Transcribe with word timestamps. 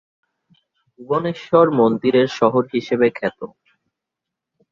ভুবনেশ্বর 0.89 1.65
মন্দিরের 1.79 2.27
শহর 2.39 2.63
হিসেবে 2.73 3.07
খ্যাত। 3.17 3.39